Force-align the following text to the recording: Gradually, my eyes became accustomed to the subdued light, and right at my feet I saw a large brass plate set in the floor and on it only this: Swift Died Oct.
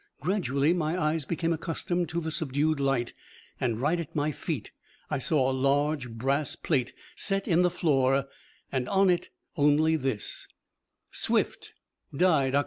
Gradually, 0.19 0.73
my 0.73 0.99
eyes 0.99 1.25
became 1.25 1.53
accustomed 1.53 2.09
to 2.09 2.19
the 2.19 2.31
subdued 2.31 2.79
light, 2.79 3.13
and 3.59 3.79
right 3.79 3.99
at 3.99 4.15
my 4.15 4.31
feet 4.31 4.71
I 5.11 5.19
saw 5.19 5.51
a 5.51 5.53
large 5.53 6.09
brass 6.09 6.55
plate 6.55 6.93
set 7.15 7.47
in 7.47 7.61
the 7.61 7.69
floor 7.69 8.25
and 8.71 8.89
on 8.89 9.11
it 9.11 9.29
only 9.57 9.95
this: 9.97 10.47
Swift 11.11 11.73
Died 12.17 12.55
Oct. 12.55 12.59